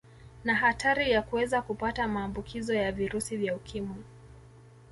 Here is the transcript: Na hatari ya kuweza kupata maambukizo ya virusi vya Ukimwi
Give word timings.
Na 0.43 0.55
hatari 0.55 1.11
ya 1.11 1.21
kuweza 1.21 1.61
kupata 1.61 2.07
maambukizo 2.07 2.73
ya 2.73 2.91
virusi 2.91 3.37
vya 3.37 3.55
Ukimwi 3.55 4.03